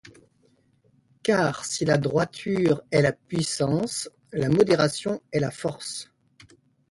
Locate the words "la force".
5.39-6.11